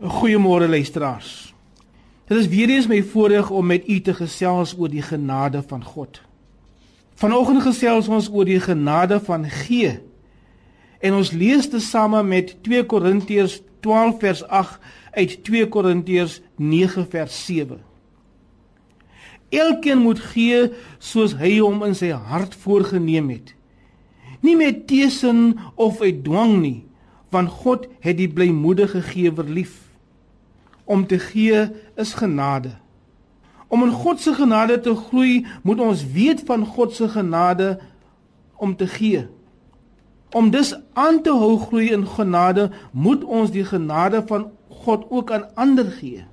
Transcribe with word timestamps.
Goeiemôre 0.00 0.68
luisteraars. 0.68 1.54
Dit 2.24 2.38
is 2.38 2.46
weer 2.48 2.70
eens 2.72 2.86
my 2.86 3.02
voorreg 3.02 3.50
om 3.50 3.66
met 3.66 3.88
u 3.88 4.00
te 4.00 4.14
gesels 4.16 4.72
oor 4.78 4.88
die 4.88 5.02
genade 5.04 5.60
van 5.68 5.82
God. 5.84 6.22
Vanoggend 7.20 7.60
gesels 7.62 8.08
ons 8.08 8.30
oor 8.32 8.48
die 8.48 8.60
genade 8.64 9.18
van 9.20 9.44
gee. 9.44 9.98
En 11.04 11.18
ons 11.18 11.32
lees 11.36 11.68
tesame 11.68 12.22
met 12.24 12.54
2 12.64 12.86
Korintiërs 12.88 13.58
12 13.84 14.16
vers 14.22 14.40
8 14.48 14.78
uit 15.20 15.34
2 15.44 15.68
Korintiërs 15.68 16.38
9 16.56 17.04
vers 17.10 17.44
7. 17.44 17.82
Elkeen 19.52 20.00
moet 20.00 20.24
gee 20.32 20.70
soos 20.96 21.36
hy 21.36 21.58
hom 21.58 21.84
in 21.84 21.94
sy 21.94 22.14
hart 22.16 22.56
voorgenem 22.64 23.28
het. 23.36 23.52
Nie 24.40 24.56
met 24.56 24.86
teesin 24.88 25.58
of 25.76 26.00
uit 26.00 26.24
dwang 26.24 26.56
nie, 26.64 26.86
want 27.28 27.52
God 27.52 27.84
het 28.00 28.16
die 28.16 28.32
blymoedige 28.32 29.04
gewer 29.04 29.44
lief. 29.44 29.89
Om 30.90 31.06
te 31.06 31.18
gee 31.22 31.68
is 31.94 32.14
genade. 32.18 32.72
Om 33.70 33.84
in 33.86 33.92
God 33.94 34.20
se 34.20 34.32
genade 34.34 34.80
te 34.82 34.94
groei, 34.94 35.46
moet 35.62 35.80
ons 35.80 36.02
weet 36.12 36.42
van 36.46 36.64
God 36.66 36.94
se 36.94 37.06
genade 37.08 37.76
om 38.58 38.74
te 38.76 38.86
gee. 38.86 39.28
Om 40.34 40.50
dus 40.50 40.74
aan 40.92 41.22
te 41.22 41.30
hou 41.30 41.58
groei 41.58 41.92
in 41.94 42.06
genade, 42.06 42.70
moet 42.90 43.22
ons 43.24 43.54
die 43.54 43.64
genade 43.64 44.24
van 44.26 44.50
God 44.82 45.06
ook 45.10 45.30
aan 45.30 45.46
ander 45.54 45.86
gee. 46.00 46.24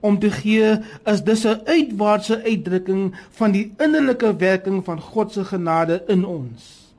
Om 0.00 0.18
te 0.18 0.30
gee 0.30 0.76
is 1.04 1.24
dus 1.24 1.44
'n 1.44 1.60
uitwaartse 1.64 2.42
uitdrukking 2.42 3.14
van 3.30 3.50
die 3.50 3.72
innerlike 3.76 4.36
werking 4.36 4.84
van 4.84 5.00
God 5.00 5.32
se 5.32 5.44
genade 5.44 6.02
in 6.06 6.24
ons. 6.24 6.92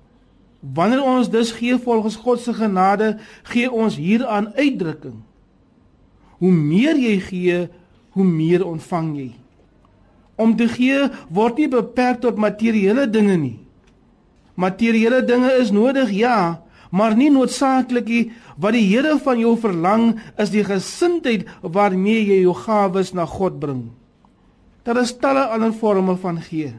Wanneer 0.59 1.03
ons 1.03 1.29
dus 1.29 1.51
gee 1.51 1.77
volgens 1.77 2.15
God 2.15 2.39
se 2.39 2.53
genade, 2.53 3.17
gee 3.43 3.71
ons 3.71 3.95
hieraan 3.95 4.53
uitdrukking. 4.55 5.21
Hoe 6.41 6.51
meer 6.51 6.97
jy 6.97 7.15
gee, 7.21 7.59
hoe 8.17 8.25
meer 8.25 8.65
ontvang 8.65 9.11
jy. 9.15 9.29
Om 10.41 10.55
te 10.57 10.65
gee 10.71 11.05
word 11.29 11.61
nie 11.61 11.69
beperk 11.69 12.23
tot 12.23 12.39
materiële 12.41 13.05
dinge 13.13 13.37
nie. 13.37 13.57
Materiële 14.57 15.21
dinge 15.25 15.53
is 15.61 15.71
nodig, 15.71 16.11
ja, 16.11 16.63
maar 16.91 17.15
nie 17.15 17.29
noodsaaklik 17.31 18.09
nie. 18.09 18.23
Wat 18.61 18.75
die 18.75 18.85
Here 18.89 19.15
van 19.23 19.39
jou 19.39 19.55
verlang, 19.57 20.19
is 20.41 20.51
die 20.53 20.65
gesindheid 20.65 21.47
waarmee 21.61 22.25
jy 22.25 22.41
jou 22.43 22.55
gawes 22.57 23.13
na 23.13 23.25
God 23.29 23.59
bring. 23.61 23.89
Daar 24.83 25.01
is 25.03 25.13
talle 25.21 25.45
ander 25.53 25.73
forme 25.77 26.17
van 26.17 26.41
gee. 26.41 26.73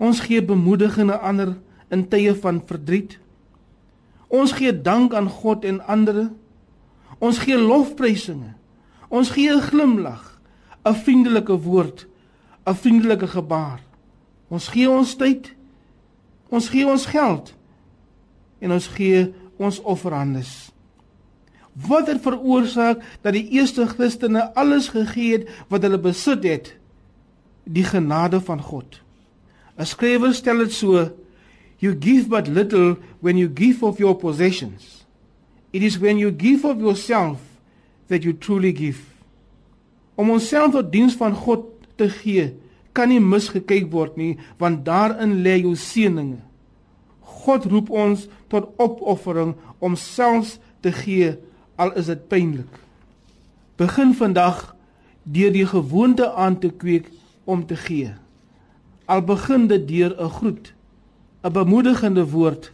Ons 0.00 0.24
gee 0.24 0.42
bemoediging 0.42 1.12
aan 1.12 1.20
ander 1.20 1.52
in 1.92 2.06
tye 2.10 2.32
van 2.34 2.62
verdriet. 2.66 3.18
Ons 4.32 4.56
gee 4.56 4.72
dank 4.72 5.14
aan 5.14 5.28
God 5.30 5.64
en 5.68 5.78
ander. 5.86 6.26
Ons 7.18 7.38
gee 7.38 7.58
lofprysinge. 7.58 8.54
Ons 9.08 9.30
gee 9.30 9.50
'n 9.50 9.60
glimlag, 9.60 10.40
'n 10.84 10.94
vriendelike 10.94 11.56
woord, 11.60 12.06
'n 12.66 12.74
vriendelike 12.74 13.26
gebaar. 13.26 13.80
Ons 14.48 14.68
gee 14.68 14.90
ons 14.90 15.14
tyd. 15.16 15.54
Ons 16.48 16.68
gee 16.68 16.86
ons 16.86 17.06
geld 17.06 17.54
en 18.60 18.72
ons 18.72 18.86
gee 18.86 19.34
ons 19.56 19.80
offerandes. 19.80 20.70
Wat 21.74 22.06
het 22.06 22.22
veroorsaak 22.22 23.02
dat 23.22 23.32
die 23.32 23.48
eerste 23.58 23.86
Christene 23.86 24.54
alles 24.54 24.88
gegee 24.88 25.38
het 25.38 25.48
wat 25.68 25.82
hulle 25.82 25.98
besit 25.98 26.44
het? 26.46 26.76
Die 27.64 27.84
genade 27.84 28.40
van 28.40 28.60
God. 28.60 29.00
'n 29.78 29.86
Skrywer 29.86 30.34
stel 30.34 30.58
dit 30.58 30.72
so: 30.72 31.10
You 31.78 31.96
give 32.00 32.28
but 32.28 32.46
little 32.46 32.96
when 33.20 33.36
you 33.36 33.50
give 33.54 33.84
of 33.84 33.98
your 33.98 34.14
possessions. 34.14 35.03
It 35.74 35.82
is 35.82 35.98
when 35.98 36.18
you 36.22 36.30
give 36.30 36.64
of 36.64 36.78
yourself 36.78 37.42
that 38.06 38.22
you 38.22 38.32
truly 38.32 38.70
give. 38.72 39.00
Om 40.14 40.30
onsself 40.30 40.70
tot 40.76 40.92
diens 40.92 41.16
van 41.18 41.34
God 41.34 41.66
te 41.98 42.06
gee, 42.06 42.52
kan 42.94 43.10
nie 43.10 43.18
misgekyk 43.18 43.88
word 43.90 44.14
nie, 44.14 44.36
want 44.62 44.84
daarin 44.86 45.40
lê 45.42 45.56
jou 45.64 45.74
seëninge. 45.74 46.38
God 47.42 47.66
roep 47.66 47.90
ons 47.90 48.28
tot 48.52 48.70
opoffering 48.78 49.56
om 49.82 49.98
selfs 49.98 50.60
te 50.84 50.94
gee 50.94 51.34
al 51.74 51.90
is 51.98 52.06
dit 52.06 52.22
pynlik. 52.30 52.70
Begin 53.74 54.14
vandag 54.14 54.76
deur 55.26 55.50
die 55.50 55.66
gewoonte 55.66 56.30
aan 56.38 56.60
te 56.62 56.70
kweek 56.70 57.10
om 57.50 57.66
te 57.66 57.74
gee. 57.74 58.14
Al 59.10 59.26
begin 59.26 59.66
dit 59.66 59.88
deur 59.88 60.14
'n 60.14 60.30
groet 60.38 60.72
'n 61.42 61.52
bemoedigende 61.52 62.24
woord, 62.30 62.70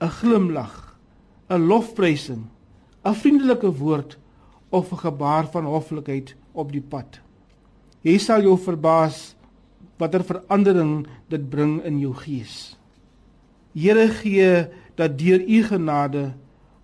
'n 0.00 0.08
glimlag, 0.08 0.87
'n 1.48 1.66
lofprysing, 1.66 2.44
'n 3.04 3.14
vriendelike 3.14 3.70
woord 3.72 4.18
of 4.68 4.92
'n 4.92 4.96
gebaar 4.96 5.46
van 5.50 5.64
hoflikheid 5.64 6.34
op 6.52 6.72
die 6.72 6.82
pad. 6.82 7.20
Jy 8.00 8.18
sal 8.18 8.42
jou 8.42 8.58
verbaas 8.58 9.34
watter 9.96 10.24
verandering 10.24 11.06
dit 11.28 11.48
bring 11.50 11.82
in 11.84 11.98
jou 11.98 12.14
gees. 12.14 12.76
Here 13.74 14.08
gee 14.08 14.66
dat 14.94 15.18
deur 15.18 15.40
u 15.40 15.62
genade 15.62 16.34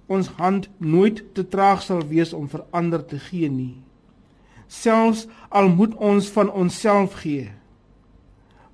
ons 0.06 0.28
hand 0.28 0.68
nooit 0.78 1.22
te 1.34 1.48
traag 1.48 1.82
sal 1.82 2.02
wees 2.06 2.32
om 2.32 2.48
verander 2.48 3.04
te 3.04 3.18
gee 3.18 3.50
nie. 3.50 3.76
Selfs 4.66 5.26
al 5.48 5.68
moet 5.68 5.94
ons 5.94 6.28
van 6.28 6.50
onsself 6.50 7.12
gee 7.22 7.50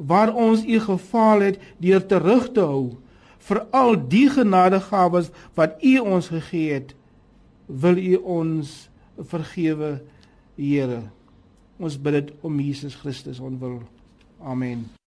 waar 0.00 0.32
ons 0.34 0.64
u 0.64 0.80
gefaal 0.80 1.40
het 1.40 1.58
deur 1.76 2.06
terug 2.06 2.52
te 2.52 2.60
hou 2.64 2.96
vir 3.48 3.62
al 3.76 3.96
die 4.10 4.28
genadegawes 4.30 5.30
wat 5.58 5.80
u 5.82 5.98
ons 5.98 6.30
gegee 6.32 6.76
het 6.78 6.94
wil 7.66 7.96
u 7.96 8.16
ons 8.16 8.88
vergewe 9.16 10.00
Here. 10.60 11.06
Ons 11.80 11.96
bid 11.96 12.18
dit 12.18 12.32
om 12.44 12.60
Jesus 12.60 12.98
Christus 13.00 13.40
onwil 13.40 13.80
amen 14.44 14.99